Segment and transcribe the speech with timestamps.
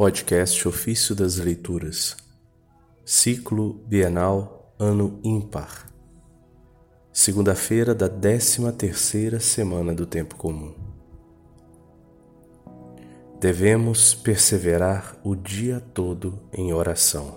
[0.00, 2.16] Podcast Ofício das Leituras,
[3.04, 5.92] Ciclo Bienal Ano Ímpar,
[7.12, 10.72] segunda-feira da décima terceira semana do Tempo Comum.
[13.38, 17.34] Devemos perseverar o dia todo em oração.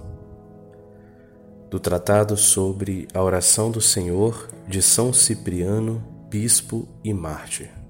[1.69, 7.82] Do Tratado sobre a Oração do Senhor de São Cipriano, Bispo e Mártir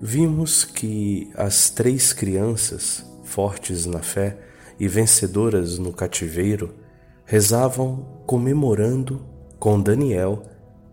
[0.00, 4.38] vimos que as três crianças, fortes na fé
[4.78, 6.74] e vencedoras no cativeiro,
[7.24, 9.24] rezavam comemorando
[9.58, 10.42] com Daniel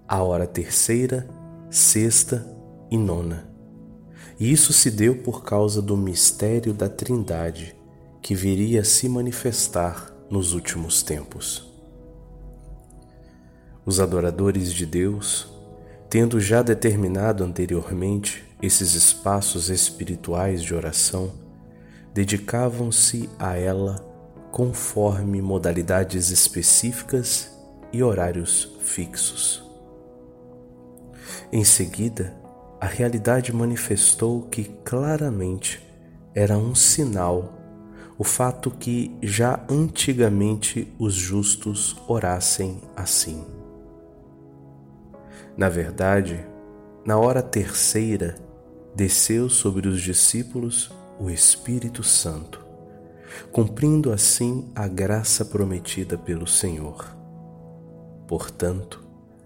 [0.07, 1.27] a hora terceira,
[1.69, 2.45] sexta
[2.89, 3.49] e nona.
[4.39, 7.75] E isso se deu por causa do mistério da Trindade
[8.21, 11.69] que viria a se manifestar nos últimos tempos.
[13.85, 15.51] Os adoradores de Deus,
[16.09, 21.33] tendo já determinado anteriormente esses espaços espirituais de oração
[22.13, 23.97] dedicavam-se a ela
[24.53, 27.51] conforme modalidades específicas
[27.91, 29.61] e horários fixos.
[31.51, 32.33] Em seguida,
[32.79, 35.85] a realidade manifestou que claramente
[36.33, 37.59] era um sinal
[38.17, 43.43] o fato que já antigamente os justos orassem assim.
[45.57, 46.47] Na verdade,
[47.05, 48.35] na hora terceira,
[48.95, 52.63] desceu sobre os discípulos o Espírito Santo,
[53.51, 57.15] cumprindo assim a graça prometida pelo Senhor.
[58.27, 59.03] Portanto,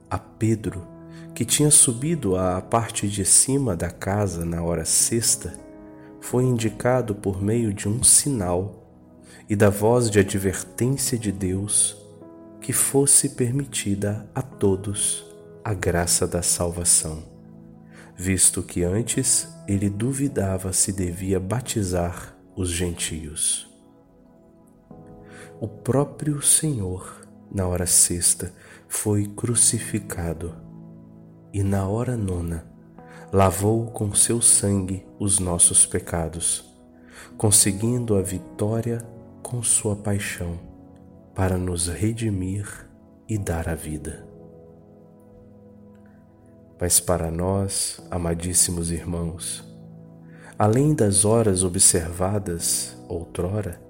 [0.09, 0.85] a Pedro,
[1.33, 5.53] que tinha subido à parte de cima da casa na hora sexta,
[6.19, 8.83] foi indicado por meio de um sinal
[9.49, 11.95] e da voz de advertência de Deus
[12.59, 15.25] que fosse permitida a todos
[15.63, 17.36] a graça da salvação
[18.17, 23.69] visto que antes ele duvidava se devia batizar os gentios.
[25.61, 28.51] O próprio Senhor, na hora sexta,
[28.87, 30.55] foi crucificado
[31.53, 32.65] e na hora nona
[33.31, 36.65] lavou com seu sangue os nossos pecados,
[37.37, 39.05] conseguindo a vitória
[39.43, 40.59] com sua paixão
[41.35, 42.89] para nos redimir
[43.27, 44.26] e dar a vida.
[46.79, 49.63] Mas para nós, amadíssimos irmãos,
[50.57, 53.81] além das horas observadas outrora,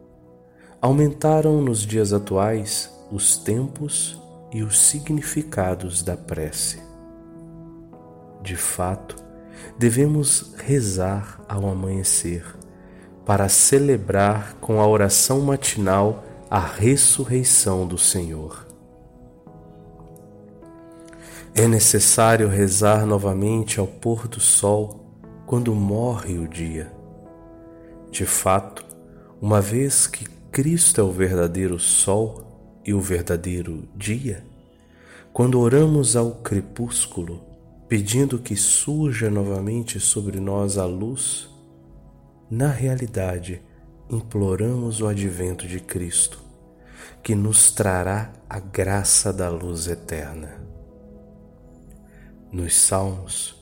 [0.81, 4.22] aumentaram nos dias atuais os tempos
[4.53, 6.81] e os significados da prece.
[8.42, 9.16] De fato,
[9.78, 12.44] devemos rezar ao amanhecer
[13.25, 18.67] para celebrar com a oração matinal a ressurreição do Senhor.
[21.53, 25.06] É necessário rezar novamente ao pôr do sol
[25.46, 26.92] quando morre o dia.
[28.12, 28.86] De fato,
[29.42, 34.44] uma vez que Cristo é o verdadeiro sol e o verdadeiro dia,
[35.31, 37.42] quando oramos ao crepúsculo,
[37.88, 41.50] pedindo que surja novamente sobre nós a luz,
[42.50, 43.62] na realidade,
[44.09, 46.40] imploramos o advento de Cristo,
[47.22, 50.67] que nos trará a graça da luz eterna.
[52.50, 53.56] Nos Salmos,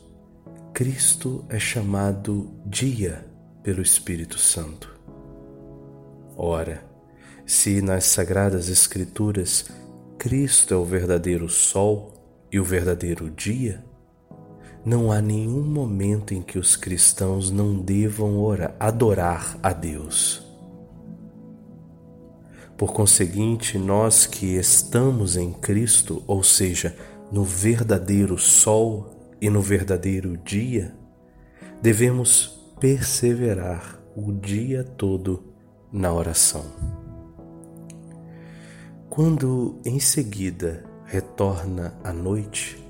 [0.72, 3.26] Cristo é chamado dia
[3.64, 4.96] pelo Espírito Santo.
[6.38, 6.86] Ora,
[7.48, 9.66] se nas Sagradas Escrituras
[10.20, 12.14] Cristo é o verdadeiro sol
[12.52, 13.84] e o verdadeiro dia,
[14.86, 20.46] não há nenhum momento em que os cristãos não devam orar, adorar a Deus.
[22.78, 26.96] Por conseguinte, nós que estamos em Cristo, ou seja,
[27.32, 30.96] no verdadeiro sol e no verdadeiro dia,
[31.82, 35.44] devemos perseverar o dia todo
[35.92, 36.66] na oração.
[39.10, 42.84] Quando em seguida retorna a noite,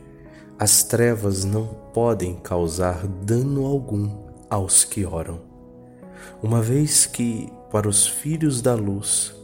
[0.57, 5.41] as trevas não podem causar dano algum aos que oram,
[6.41, 9.35] uma vez que, para os filhos da luz,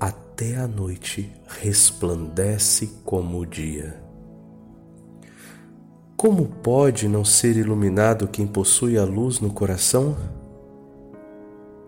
[0.00, 4.05] até a noite resplandece como o dia.
[6.16, 10.16] Como pode não ser iluminado quem possui a luz no coração?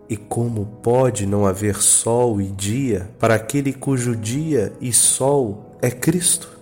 [0.07, 5.89] E como pode não haver sol e dia para aquele cujo dia e sol é
[5.89, 6.58] Cristo?